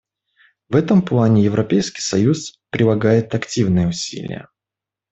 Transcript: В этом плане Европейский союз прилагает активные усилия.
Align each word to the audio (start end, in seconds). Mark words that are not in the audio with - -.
В 0.67 0.75
этом 0.75 1.03
плане 1.03 1.43
Европейский 1.43 2.01
союз 2.01 2.59
прилагает 2.71 3.35
активные 3.35 3.87
усилия. 3.87 4.49